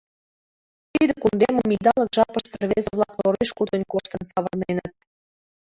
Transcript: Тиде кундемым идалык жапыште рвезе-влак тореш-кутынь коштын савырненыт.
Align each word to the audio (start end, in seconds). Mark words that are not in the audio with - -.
Тиде 0.93 1.13
кундемым 1.21 1.69
идалык 1.75 2.09
жапыште 2.17 2.55
рвезе-влак 2.63 3.11
тореш-кутынь 3.19 3.89
коштын 3.93 4.23
савырненыт. 4.31 4.93